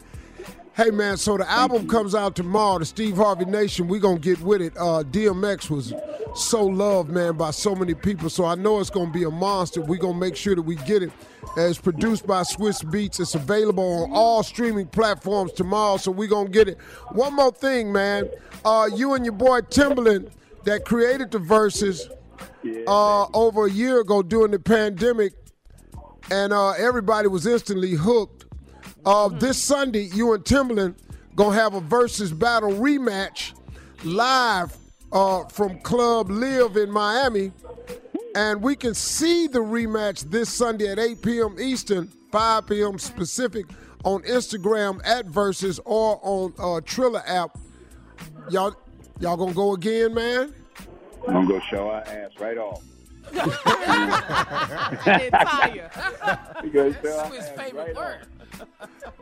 Hey 0.75 0.90
man, 0.90 1.16
so 1.16 1.38
the 1.38 1.50
album 1.50 1.88
comes 1.88 2.14
out 2.14 2.36
tomorrow, 2.36 2.78
the 2.78 2.84
Steve 2.84 3.16
Harvey 3.16 3.46
Nation. 3.46 3.88
We 3.88 3.98
gonna 3.98 4.18
get 4.18 4.40
with 4.40 4.60
it. 4.60 4.75
Uh, 4.76 5.02
DMX 5.04 5.70
was 5.70 5.94
so 6.34 6.64
loved, 6.64 7.10
man, 7.10 7.34
by 7.36 7.50
so 7.50 7.75
many 7.75 7.94
people. 7.94 8.28
So 8.28 8.44
I 8.44 8.54
know 8.54 8.78
it's 8.80 8.90
gonna 8.90 9.10
be 9.10 9.25
a 9.25 9.30
monster. 9.30 9.80
We 9.80 9.98
gonna 9.98 10.18
make 10.18 10.36
sure 10.36 10.54
that 10.54 10.62
we 10.62 10.76
get 10.76 11.02
it. 11.02 11.12
It's 11.56 11.78
produced 11.78 12.26
by 12.26 12.42
Swizz 12.42 12.84
Beatz. 12.84 13.20
It's 13.20 13.34
available 13.34 14.04
on 14.04 14.10
all 14.12 14.42
streaming 14.42 14.86
platforms 14.86 15.52
tomorrow. 15.52 15.96
So 15.96 16.10
we 16.10 16.26
gonna 16.26 16.50
get 16.50 16.68
it. 16.68 16.78
One 17.12 17.34
more 17.34 17.52
thing, 17.52 17.90
man. 17.90 18.28
Uh, 18.64 18.88
you 18.94 19.14
and 19.14 19.25
your 19.25 19.32
boy 19.34 19.62
Timbaland 19.62 20.30
that 20.64 20.84
created 20.84 21.30
the 21.30 21.38
Verzuz 21.38 22.10
uh, 22.87 23.26
over 23.35 23.66
a 23.66 23.70
year 23.70 24.00
ago 24.00 24.23
during 24.23 24.50
the 24.50 24.58
pandemic, 24.58 25.32
and 26.30 26.52
uh, 26.52 26.70
everybody 26.73 27.28
was 27.28 27.46
instantly 27.46 27.92
hooked. 27.92 28.46
Uh, 29.04 29.28
this 29.28 29.62
Sunday, 29.62 30.08
you 30.12 30.32
and 30.32 30.44
Timbaland 30.44 30.96
gonna 31.35 31.54
have 31.54 31.75
a 31.75 31.80
Verzuz 31.80 32.37
battle 32.37 32.73
rematch 32.73 33.52
live 34.04 34.76
uh, 35.12 35.44
from 35.44 35.78
Club 35.80 36.30
LIV 36.30 36.76
in 36.76 36.90
Miami, 36.90 37.52
and 38.35 38.62
we 38.62 38.75
can 38.75 38.94
see 38.94 39.46
the 39.46 39.61
rematch 39.61 40.30
this 40.30 40.52
Sunday 40.52 40.90
at 40.90 40.99
8 40.99 41.23
p.m. 41.23 41.56
Eastern, 41.61 42.08
5 42.32 42.66
p.m. 42.66 42.92
Pacific 42.92 43.66
on 44.04 44.23
Instagram 44.23 45.00
at 45.04 45.26
Verzuz 45.26 45.80
or 45.85 46.20
on 46.23 46.52
uh, 46.58 46.80
Triller 46.85 47.23
app. 47.26 47.56
Y'all, 48.50 48.75
y'all 49.20 49.37
gonna 49.37 49.52
go 49.52 49.75
again, 49.75 50.14
man? 50.14 50.54
I'm 51.26 51.33
gonna 51.35 51.47
go 51.49 51.61
show 51.71 51.88
our 51.90 52.02
ass 52.02 52.30
right 52.38 52.59
off. 52.59 52.83
Entire. 55.06 55.90
We 56.62 56.73
show 56.73 57.18
our 57.18 57.26
His 57.33 57.45
ass 57.45 57.49
favorite 57.56 57.75
right 57.75 57.97
word. 57.97 58.26
off. 58.80 58.88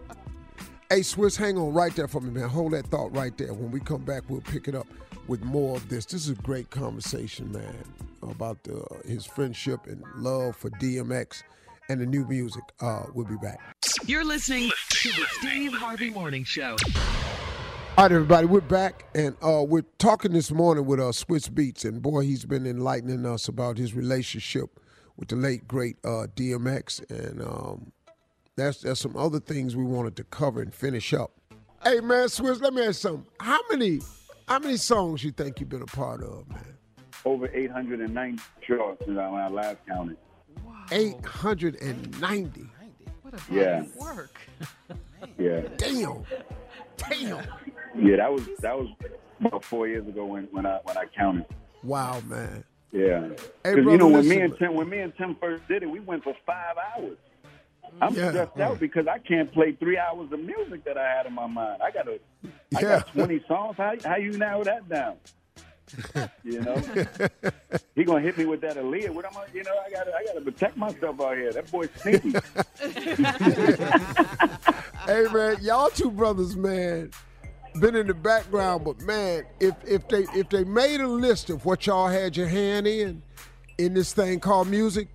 Hey, 0.91 1.01
Swizz, 1.01 1.37
hang 1.37 1.57
on 1.59 1.73
right 1.73 1.97
there 1.97 2.07
for 2.07 2.21
me, 2.21 2.31
man. 2.31 2.49
Hold 2.49 2.73
that 2.75 2.87
thought 2.87 3.17
right 3.17 3.37
there. 3.39 3.53
When 3.55 3.71
we 3.73 3.81
come 3.81 4.03
back, 4.05 4.23
we'll 4.29 4.43
pick 4.43 4.69
it 4.69 4.75
up 4.77 4.87
with 5.27 5.43
more 5.43 5.77
of 5.77 5.89
this. 5.89 6.05
This 6.05 6.27
is 6.29 6.39
a 6.39 6.43
great 6.43 6.71
conversation, 6.71 7.51
man, 7.51 7.83
about 8.23 8.59
uh, 8.71 8.83
his 9.09 9.25
friendship 9.27 9.87
and 9.87 10.05
love 10.15 10.55
for 10.55 10.69
DMX 10.71 11.43
and 11.89 12.01
the 12.01 12.07
new 12.07 12.25
music. 12.27 12.63
Uh, 12.81 13.05
we'll 13.15 13.27
be 13.27 13.35
back. 13.37 13.59
You're 14.07 14.25
listening 14.25 14.71
to 14.91 15.09
the 15.09 15.25
Steve 15.41 15.73
Harvey 15.73 16.11
Morning 16.11 16.45
Show. 16.45 16.77
All 17.97 18.05
right, 18.05 18.13
everybody, 18.13 18.47
we're 18.47 18.61
back, 18.61 19.05
and 19.15 19.37
uh, 19.41 19.63
we're 19.63 19.85
talking 19.99 20.33
this 20.33 20.51
morning 20.51 20.85
with 20.85 20.99
uh, 20.99 21.05
Swizz 21.05 21.49
Beatz, 21.49 21.85
and 21.85 22.03
boy, 22.03 22.23
he's 22.23 22.45
been 22.45 22.67
enlightening 22.67 23.25
us 23.25 23.47
about 23.47 23.79
his 23.79 23.95
relationship 23.95 24.81
with 25.17 25.29
the 25.29 25.37
late 25.37 25.69
great 25.69 25.97
uh, 26.05 26.27
DMX, 26.35 27.09
and 27.09 27.41
um, 27.41 27.93
that's 28.57 28.81
there's 28.81 28.99
some 28.99 29.17
other 29.17 29.39
things 29.39 29.77
we 29.77 29.85
wanted 29.85 30.17
to 30.17 30.25
cover 30.25 30.61
and 30.61 30.75
finish 30.75 31.15
up. 31.15 31.31
Hey, 31.85 32.01
man, 32.01 32.27
Swizz, 32.27 32.61
let 32.61 32.75
me 32.75 32.81
ask 32.81 32.89
you 32.89 32.93
something. 33.11 33.27
How 33.39 33.61
many 33.71 34.01
how 34.49 34.59
many 34.59 34.77
songs 34.77 35.23
you 35.23 35.31
think 35.31 35.61
you've 35.61 35.69
been 35.69 35.83
a 35.83 35.87
part 35.87 36.21
of, 36.21 36.49
man? 36.51 36.65
Over 37.25 37.49
890 37.55 38.43
shows 38.67 38.97
when 39.05 39.19
I 39.19 39.29
when 39.31 39.41
I 39.41 39.49
last 39.49 39.79
counted. 39.87 40.17
Eight 40.91 41.25
hundred 41.25 41.77
and 41.81 42.21
ninety. 42.21 42.67
What 43.23 43.35
a 43.35 43.55
Yeah. 43.55 43.85
work. 44.01 44.35
Yeah, 45.39 45.63
Damn. 45.79 46.23
Damn. 46.99 47.43
Yeah. 47.97 48.17
That 48.17 48.33
was 48.33 48.43
that 48.61 48.77
was 48.77 48.89
about 49.41 49.65
four 49.65 49.87
years 49.89 50.07
ago 50.07 50.25
when 50.27 50.45
when 50.53 50.67
I 50.67 50.79
when 50.85 50.97
I 50.97 51.05
counted. 51.17 51.47
Wow, 51.83 52.21
man. 52.27 52.65
Yeah, 52.93 53.29
Hey, 53.65 53.75
because 53.75 53.87
you 53.87 53.99
know 53.99 54.09
when 54.09 54.29
me 54.29 54.41
and. 54.41 54.57
Tim 54.57 54.75
when 54.75 54.89
me 54.89 55.01
and 55.01 55.13
Tim 55.17 55.37
first 55.41 55.67
did 55.69 55.83
it, 55.83 55.91
we 55.91 55.99
went 56.01 56.23
for 56.23 56.35
five 56.47 56.77
hours. 56.97 57.17
I'm 58.01 58.15
Yeah. 58.15 58.31
stressed 58.31 58.59
out 58.61 58.79
because 58.81 59.07
I 59.07 59.19
can't 59.19 59.53
play 59.53 59.73
three 59.73 59.99
hours 59.99 60.31
of 60.33 60.41
music 60.41 60.85
that 60.85 60.97
I 60.97 61.09
had 61.09 61.27
in 61.27 61.33
my 61.35 61.47
mind. 61.47 61.83
I 61.83 61.91
got 61.91 62.05
to 62.07 62.19
I 62.77 62.81
Yeah. 62.81 62.83
got 63.01 63.09
20 63.09 63.45
songs. 63.49 63.77
How 63.77 63.95
how 64.05 64.17
you 64.17 64.37
narrow 64.39 64.65
that 64.65 64.89
down? 64.89 65.17
you 66.45 66.63
know, 66.63 66.77
he 67.95 68.05
gonna 68.05 68.21
hit 68.21 68.39
me 68.39 68.47
with 68.47 68.61
that 68.63 68.77
Aaliyah. 68.77 69.11
What 69.11 69.25
am 69.27 69.33
I? 69.37 69.45
You 69.53 69.63
know, 69.65 69.77
I 69.87 69.91
gotta 69.91 70.13
I 70.15 70.25
gotta 70.25 70.41
protect 70.41 70.77
myself 70.77 71.21
out 71.21 71.37
here. 71.37 71.53
That 71.53 71.71
boy's 71.71 71.91
sneaky. 72.03 72.35
Hey 75.07 75.27
man, 75.33 75.59
y'all 75.61 75.91
two 75.91 76.11
brothers, 76.11 76.57
man, 76.57 77.11
been 77.81 77.97
in 77.97 78.07
the 78.07 78.15
background, 78.15 78.85
but 78.85 79.01
man, 79.03 79.45
if 79.61 79.75
if 79.85 80.09
they 80.09 80.27
if 80.35 80.49
they 80.49 80.65
made 80.65 81.01
a 81.01 81.09
list 81.09 81.51
of 81.51 81.65
what 81.65 81.87
y'all 81.87 82.09
had 82.09 82.37
your 82.37 82.47
hand 82.47 82.87
in 82.87 83.23
in 83.79 83.95
this 83.95 84.13
thing 84.13 84.41
called 84.41 84.69
music, 84.69 85.09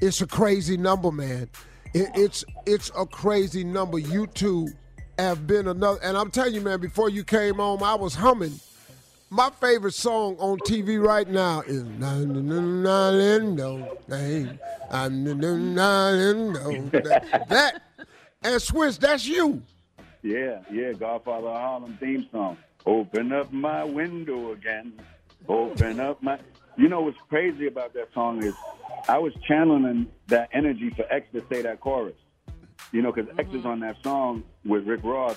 it's 0.00 0.20
a 0.20 0.26
crazy 0.26 0.76
number, 0.76 1.12
man. 1.12 1.48
It, 1.94 2.08
it's 2.14 2.44
it's 2.66 2.90
a 2.96 3.06
crazy 3.06 3.64
number. 3.64 3.98
You 3.98 4.26
two 4.26 4.68
have 5.18 5.46
been 5.46 5.68
another, 5.68 5.98
and 6.02 6.16
I'm 6.16 6.30
telling 6.30 6.54
you, 6.54 6.60
man, 6.60 6.80
before 6.80 7.10
you 7.10 7.24
came 7.24 7.56
home, 7.56 7.82
I 7.82 7.94
was 7.94 8.14
humming. 8.14 8.58
My 9.28 9.50
favorite 9.50 9.94
song 9.94 10.36
on 10.38 10.58
TV 10.60 11.02
right 11.04 11.28
now 11.28 11.62
is 11.66 11.82
that 17.48 17.82
and 18.42 18.60
Swizz, 18.60 19.00
that's 19.00 19.26
you. 19.26 19.62
Yeah, 20.22 20.60
yeah, 20.72 20.92
Godfather 20.92 21.48
of 21.48 21.56
Harlem 21.56 21.96
theme 22.00 22.26
song. 22.32 22.56
Open 22.84 23.32
up 23.32 23.52
my 23.52 23.84
window 23.84 24.52
again. 24.52 24.92
Open 25.48 26.00
up 26.00 26.22
my. 26.22 26.38
You 26.76 26.88
know 26.88 27.00
what's 27.00 27.18
crazy 27.28 27.66
about 27.66 27.94
that 27.94 28.08
song 28.12 28.42
is 28.44 28.54
I 29.08 29.18
was 29.18 29.32
channeling 29.48 30.08
that 30.28 30.48
energy 30.52 30.90
for 30.90 31.04
X 31.12 31.26
to 31.32 31.42
say 31.50 31.62
that 31.62 31.80
chorus. 31.80 32.16
You 32.92 33.02
know, 33.02 33.12
because 33.12 33.30
X 33.38 33.48
is 33.52 33.64
on 33.64 33.80
that 33.80 33.96
song 34.02 34.44
with 34.64 34.86
Rick 34.86 35.00
Ross, 35.02 35.36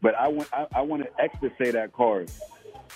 but 0.00 0.14
I 0.14 0.28
want 0.28 0.48
I, 0.52 0.66
I 0.74 0.80
wanted 0.82 1.08
X 1.18 1.34
to 1.42 1.50
say 1.62 1.70
that 1.72 1.92
chorus, 1.92 2.40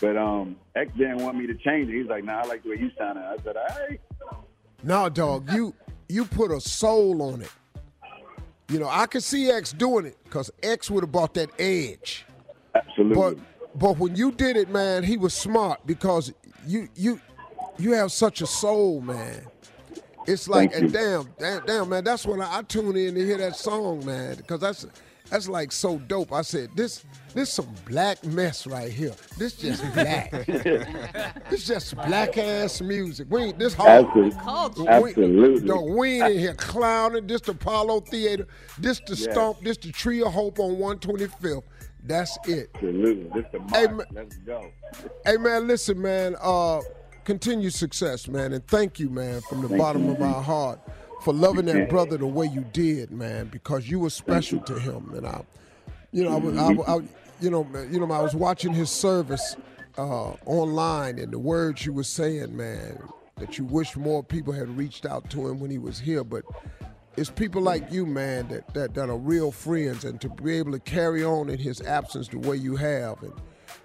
but 0.00 0.16
um 0.16 0.56
X 0.75 0.90
didn't 0.96 1.18
want 1.18 1.36
me 1.36 1.46
to 1.46 1.54
change 1.54 1.88
it. 1.88 1.96
He's 1.98 2.08
like, 2.08 2.25
Nah, 2.25 2.40
I 2.40 2.44
like 2.44 2.62
the 2.62 2.70
way 2.70 2.78
you 2.78 2.90
sound. 2.98 3.18
I 3.18 3.36
said, 3.42 3.56
All 3.56 3.64
right. 3.88 4.00
No, 4.82 5.08
dog, 5.08 5.50
you 5.52 5.75
you 6.08 6.25
put 6.25 6.50
a 6.50 6.60
soul 6.60 7.22
on 7.22 7.42
it. 7.42 7.50
You 8.68 8.80
know, 8.80 8.88
I 8.88 9.06
could 9.06 9.23
see 9.23 9.50
X 9.50 9.73
doing 9.73 10.06
it 10.06 10.16
because 10.25 10.50
X 10.62 10.90
would 10.90 11.04
have 11.04 11.12
bought 11.12 11.35
that 11.35 11.50
edge. 11.58 12.26
Absolutely. 12.75 13.14
But 13.14 13.38
but 13.78 13.99
when 13.99 14.16
you 14.16 14.32
did 14.32 14.56
it, 14.56 14.70
man, 14.70 15.04
he 15.04 15.16
was 15.16 15.35
smart 15.35 15.87
because 15.87 16.32
you 16.66 16.88
you 16.94 17.20
you 17.78 17.92
have 17.92 18.11
such 18.11 18.40
a 18.40 18.46
soul, 18.46 19.00
man. 19.00 19.46
It's 20.26 20.49
like 20.49 20.75
and 20.75 20.92
damn, 20.92 21.28
damn, 21.38 21.64
damn, 21.64 21.88
man. 21.88 22.02
That's 22.02 22.26
when 22.26 22.40
I, 22.40 22.58
I 22.58 22.62
tune 22.62 22.96
in 22.96 23.14
to 23.14 23.25
hear 23.25 23.38
that 23.38 23.54
song, 23.54 24.04
man, 24.04 24.37
because 24.37 24.61
that's 24.61 24.87
That's 25.30 25.49
like 25.49 25.73
so 25.73 25.99
dope. 25.99 26.33
I 26.33 26.42
said, 26.42 26.71
this 26.76 27.04
this 27.35 27.52
some 27.52 27.68
black 27.88 28.25
mess 28.25 28.66
right 28.66 28.90
here. 28.90 29.12
This 29.37 29.54
just 29.54 29.83
black. 29.92 30.30
this 31.50 31.66
just 31.66 31.95
black 31.97 32.38
ass 32.38 32.80
music. 32.80 33.26
We 33.30 33.42
ain't 33.42 33.59
this 33.59 33.75
hard. 33.75 34.06
Absolutely. 34.06 34.87
Absolutely. 34.87 35.62
No, 35.68 35.83
we 35.83 36.23
ain't 36.23 36.35
in 36.35 36.38
here 36.38 36.54
clowning. 36.54 37.26
This 37.26 37.40
the 37.42 37.52
Apollo 37.52 38.00
Theater. 38.02 38.47
This 38.78 39.00
the 39.06 39.14
Yeah. 39.16 39.33
Stomp. 39.33 39.61
This 39.62 39.76
the 39.76 39.92
Tree 39.92 40.23
of 40.23 40.33
Hope 40.33 40.59
on 40.61 40.76
125th. 40.76 41.62
That's 42.04 42.38
it. 42.47 42.71
Absolutely. 42.75 43.25
This 43.35 43.50
the 43.52 43.59
mark. 43.59 43.75
Hey, 43.75 43.87
ma- 43.88 44.04
Let's 44.12 44.37
go. 44.38 44.71
Hey 45.25 45.37
man, 45.38 45.66
listen, 45.66 46.00
man. 46.00 46.37
Uh, 46.40 46.80
continued 47.25 47.75
success, 47.75 48.28
man, 48.28 48.52
and 48.52 48.64
thank 48.68 49.00
you, 49.00 49.11
man, 49.11 49.40
from 49.49 49.61
the 49.61 49.68
Thank 49.68 49.80
bottom 49.80 50.04
you. 50.04 50.12
of 50.12 50.23
our 50.23 50.40
heart 50.40 50.78
for 51.26 51.33
loving 51.35 51.64
that 51.64 51.88
brother 51.88 52.16
the 52.16 52.25
way 52.25 52.47
you 52.47 52.64
did, 52.73 53.11
man, 53.11 53.49
because 53.49 53.90
you 53.90 53.99
were 53.99 54.11
special 54.11 54.61
to 54.61 54.78
him, 54.78 55.11
and 55.16 55.26
I, 55.26 55.42
you 56.12 56.23
know, 56.23 56.37
I, 56.37 56.38
was- 56.38 56.56
I, 56.56 56.92
I, 56.92 56.97
you 57.40 57.50
know, 57.50 57.66
you 57.90 57.99
know, 57.99 58.12
I 58.12 58.23
was 58.23 58.37
watching 58.37 58.73
his 58.73 58.90
service 58.90 59.56
uh, 59.99 60.35
online, 60.47 61.18
and 61.18 61.33
the 61.33 61.38
words 61.40 61.85
you 61.85 61.92
were 61.92 62.04
saying, 62.04 62.56
man, 62.56 62.97
that 63.38 63.59
you 63.59 63.64
wish 63.64 63.97
more 63.97 64.23
people 64.23 64.52
had 64.52 64.68
reached 64.76 65.04
out 65.04 65.28
to 65.30 65.49
him 65.49 65.59
when 65.59 65.68
he 65.68 65.78
was 65.78 65.99
here, 65.99 66.23
but 66.23 66.45
it's 67.16 67.28
people 67.28 67.61
like 67.61 67.90
you, 67.90 68.06
man, 68.06 68.47
that, 68.47 68.73
that 68.75 68.95
that 68.95 69.11
are 69.11 69.18
real 69.18 69.50
friends, 69.50 70.04
and 70.04 70.21
to 70.21 70.28
be 70.28 70.52
able 70.56 70.71
to 70.71 70.78
carry 70.78 71.25
on 71.25 71.49
in 71.50 71.59
his 71.59 71.80
absence 71.80 72.28
the 72.28 72.38
way 72.38 72.54
you 72.56 72.76
have, 72.76 73.21
and 73.25 73.33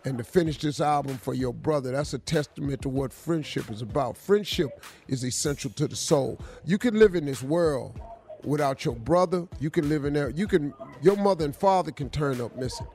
and 0.05 0.17
to 0.17 0.23
finish 0.23 0.57
this 0.57 0.81
album 0.81 1.17
for 1.17 1.33
your 1.33 1.53
brother, 1.53 1.91
that's 1.91 2.13
a 2.13 2.19
testament 2.19 2.81
to 2.81 2.89
what 2.89 3.13
friendship 3.13 3.69
is 3.69 3.81
about. 3.81 4.17
Friendship 4.17 4.83
is 5.07 5.23
essential 5.23 5.69
to 5.71 5.87
the 5.87 5.95
soul. 5.95 6.39
You 6.65 6.77
can 6.77 6.97
live 6.97 7.15
in 7.15 7.25
this 7.25 7.43
world 7.43 7.99
without 8.43 8.83
your 8.83 8.95
brother. 8.95 9.47
You 9.59 9.69
can 9.69 9.89
live 9.89 10.05
in 10.05 10.13
there. 10.13 10.29
You 10.29 10.47
can. 10.47 10.73
Your 11.01 11.17
mother 11.17 11.45
and 11.45 11.55
father 11.55 11.91
can 11.91 12.09
turn 12.09 12.41
up 12.41 12.55
missing, 12.55 12.87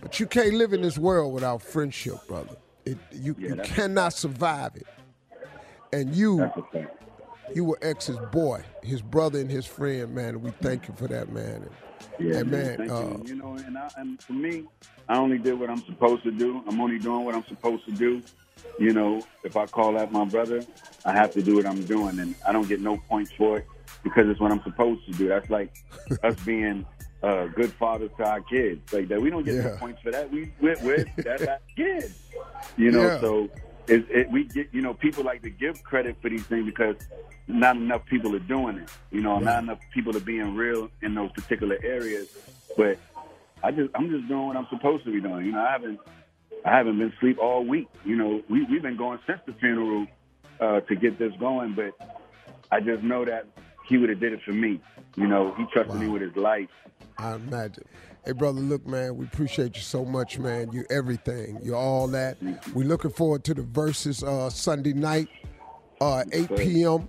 but 0.00 0.18
you 0.20 0.26
can't 0.26 0.54
live 0.54 0.72
in 0.72 0.82
this 0.82 0.98
world 0.98 1.34
without 1.34 1.62
friendship, 1.62 2.26
brother. 2.26 2.56
It, 2.84 2.98
you 3.12 3.34
Yeah, 3.38 3.48
you 3.48 3.56
cannot 3.62 4.12
survive 4.12 4.76
it. 4.76 4.86
And 5.92 6.14
you 6.14 6.38
That's 6.38 6.56
a 6.56 6.62
fact. 6.72 7.02
You 7.54 7.64
were 7.64 7.78
X's 7.82 8.18
boy, 8.32 8.62
his 8.82 9.02
brother 9.02 9.38
and 9.40 9.50
his 9.50 9.66
friend, 9.66 10.14
man. 10.14 10.40
We 10.42 10.50
thank 10.62 10.88
you 10.88 10.94
for 10.96 11.06
that, 11.08 11.30
man. 11.32 11.66
And, 12.18 12.28
Yeah, 12.28 12.38
and 12.40 12.50
man, 12.50 12.90
uh, 12.90 13.00
you. 13.00 13.22
You 13.26 13.34
know, 13.36 13.56
and, 13.56 13.76
I, 13.78 13.88
and 13.96 14.22
for 14.22 14.32
me, 14.32 14.64
I 15.08 15.16
only 15.18 15.38
did 15.38 15.58
what 15.58 15.70
I'm 15.70 15.84
supposed 15.84 16.22
to 16.24 16.30
do. 16.30 16.62
I'm 16.66 16.80
only 16.80 16.98
doing 16.98 17.24
what 17.24 17.34
I'm 17.34 17.44
supposed 17.46 17.84
to 17.86 17.92
do. 17.92 18.22
You 18.78 18.92
know, 18.92 19.22
if 19.44 19.56
I 19.56 19.66
call 19.66 19.98
out 19.98 20.12
my 20.12 20.24
brother, 20.24 20.62
I 21.04 21.12
have 21.12 21.32
to 21.32 21.42
do 21.42 21.56
what 21.56 21.66
I'm 21.66 21.84
doing, 21.84 22.18
and 22.18 22.34
I 22.46 22.52
don't 22.52 22.68
get 22.68 22.80
no 22.80 22.96
points 23.08 23.30
for 23.32 23.58
it 23.58 23.66
because 24.02 24.28
it's 24.28 24.40
what 24.40 24.50
I'm 24.50 24.62
supposed 24.62 25.04
to 25.06 25.12
do. 25.12 25.28
That's 25.28 25.48
like 25.50 25.74
us 26.24 26.34
being 26.44 26.84
uh, 27.22 27.46
good 27.46 27.72
fathers 27.74 28.10
to 28.18 28.24
our 28.24 28.40
kids. 28.42 28.92
Like 28.92 29.08
that, 29.08 29.20
we 29.20 29.30
don't 29.30 29.44
get 29.44 29.54
Yeah. 29.54 29.62
no 29.62 29.76
points 29.76 30.00
for 30.02 30.10
that. 30.10 30.30
We 30.30 30.52
we're, 30.60 30.76
we're 30.82 31.04
that's 31.18 31.42
our 31.46 31.58
kids. 31.76 32.18
You 32.76 32.90
know, 32.92 33.02
Yeah. 33.02 33.20
so 33.20 33.48
it, 33.88 34.06
it, 34.10 34.30
we 34.30 34.44
get 34.44 34.68
you 34.72 34.82
know 34.82 34.94
people 34.94 35.24
like 35.24 35.42
to 35.42 35.50
give 35.50 35.82
credit 35.82 36.16
for 36.20 36.28
these 36.28 36.44
things 36.44 36.66
because 36.66 36.96
not 37.46 37.76
enough 37.76 38.04
people 38.06 38.34
are 38.34 38.40
doing 38.40 38.78
it. 38.78 38.90
You 39.10 39.20
know, 39.20 39.38
not 39.38 39.62
enough 39.62 39.78
people 39.92 40.16
are 40.16 40.20
being 40.20 40.54
real 40.54 40.90
in 41.02 41.14
those 41.14 41.30
particular 41.32 41.78
areas. 41.82 42.28
But 42.76 42.98
I 43.62 43.70
just 43.70 43.90
I'm 43.94 44.10
just 44.10 44.28
doing 44.28 44.46
what 44.48 44.56
I'm 44.56 44.66
supposed 44.70 45.04
to 45.04 45.12
be 45.12 45.20
doing. 45.20 45.46
You 45.46 45.52
know, 45.52 45.60
I 45.60 45.72
haven't 45.72 46.00
I 46.64 46.76
haven't 46.76 46.98
been 46.98 47.12
asleep 47.12 47.38
all 47.40 47.64
week. 47.64 47.88
You 48.04 48.16
know, 48.16 48.42
we 48.48 48.64
we've 48.64 48.82
been 48.82 48.96
going 48.96 49.18
since 49.26 49.40
the 49.46 49.52
funeral 49.54 50.06
uh, 50.60 50.80
to 50.80 50.96
get 50.96 51.18
this 51.18 51.32
going, 51.38 51.74
but 51.74 51.92
I 52.70 52.80
just 52.80 53.02
know 53.02 53.24
that 53.24 53.46
he 53.88 53.98
would 53.98 54.08
have 54.08 54.20
did 54.20 54.32
it 54.32 54.42
for 54.44 54.52
me. 54.52 54.80
You 55.16 55.26
know, 55.26 55.54
he 55.54 55.64
trusted 55.72 55.96
me 55.96 56.08
with 56.08 56.22
his 56.22 56.36
life. 56.36 56.68
I 57.18 57.34
imagine. 57.34 57.84
Hey, 58.26 58.32
brother, 58.32 58.60
look, 58.60 58.84
man, 58.84 59.16
we 59.16 59.24
appreciate 59.24 59.76
you 59.76 59.82
so 59.82 60.04
much, 60.04 60.36
man. 60.40 60.72
You're 60.72 60.86
everything. 60.90 61.60
You're 61.62 61.76
all 61.76 62.08
that. 62.08 62.36
We're 62.74 62.88
looking 62.88 63.12
forward 63.12 63.44
to 63.44 63.54
the 63.54 63.62
Verzuz 63.62 64.24
uh, 64.24 64.50
Sunday 64.50 64.94
night, 64.94 65.28
uh, 66.00 66.24
8 66.32 66.56
p.m. 66.56 67.08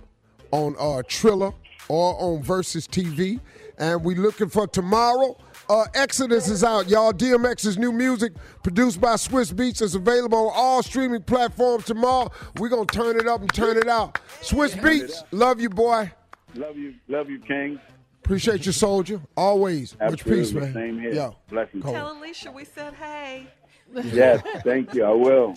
on 0.52 0.76
uh, 0.78 1.02
Triller 1.08 1.52
or 1.88 2.14
on 2.22 2.44
Verzuz 2.44 2.86
TV. 2.86 3.40
And 3.78 4.04
we're 4.04 4.16
looking 4.16 4.48
for 4.48 4.68
tomorrow. 4.68 5.36
Uh, 5.68 5.86
Exodus 5.94 6.48
is 6.48 6.62
out, 6.62 6.88
y'all. 6.88 7.12
DMX's 7.12 7.76
new 7.76 7.90
music, 7.90 8.34
produced 8.62 9.00
by 9.00 9.14
Swizz 9.14 9.52
Beatz, 9.52 9.82
is 9.82 9.96
available 9.96 10.50
on 10.50 10.52
all 10.54 10.84
streaming 10.84 11.22
platforms 11.22 11.84
tomorrow. 11.84 12.30
We're 12.58 12.68
going 12.68 12.86
to 12.86 12.96
turn 12.96 13.18
it 13.18 13.26
up 13.26 13.40
and 13.40 13.52
turn 13.52 13.76
it 13.76 13.88
out. 13.88 14.20
Swizz 14.40 14.78
Beatz, 14.80 15.24
love 15.32 15.60
you, 15.60 15.68
boy. 15.68 16.12
Love 16.54 16.76
you, 16.78 16.94
love 17.08 17.28
you, 17.28 17.40
King. 17.40 17.80
Appreciate 18.28 18.66
you, 18.66 18.72
soldier. 18.72 19.22
Always. 19.38 19.98
Much 19.98 20.22
peace, 20.22 20.52
Absolutely. 20.52 20.60
man. 20.60 20.74
Same 20.74 21.00
here. 21.00 21.14
Yo. 21.14 21.36
Blessings. 21.48 21.82
Cool. 21.82 21.94
Tell 21.94 22.12
Alicia 22.12 22.52
we 22.52 22.66
said 22.66 22.92
hey. 22.92 23.46
Yes, 24.12 24.42
thank 24.64 24.92
you. 24.92 25.02
I 25.02 25.12
will. 25.12 25.54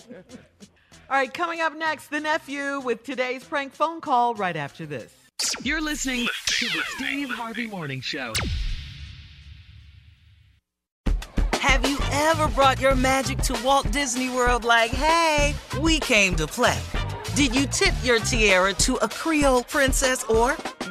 right, 1.10 1.34
coming 1.34 1.60
up 1.60 1.76
next, 1.76 2.08
the 2.08 2.18
nephew 2.18 2.80
with 2.80 3.04
today's 3.04 3.44
prank 3.44 3.74
phone 3.74 4.00
call 4.00 4.34
right 4.36 4.56
after 4.56 4.86
this. 4.86 5.14
You're 5.62 5.82
listening 5.82 6.26
to 6.46 6.64
the 6.64 6.82
Steve 6.96 7.28
Harvey 7.28 7.66
Morning 7.66 8.00
Show. 8.00 8.32
Have 11.52 11.86
you 11.86 11.98
ever 12.10 12.48
brought 12.48 12.80
your 12.80 12.94
magic 12.94 13.36
to 13.40 13.62
Walt 13.62 13.92
Disney 13.92 14.30
World 14.30 14.64
like, 14.64 14.92
hey, 14.92 15.54
we 15.78 16.00
came 16.00 16.36
to 16.36 16.46
play? 16.46 16.80
Did 17.34 17.54
you 17.54 17.66
tip 17.66 17.94
your 18.02 18.18
tiara 18.18 18.72
to 18.74 18.96
a 18.96 19.08
Creole 19.10 19.64
princess 19.64 20.24
or 20.24 20.56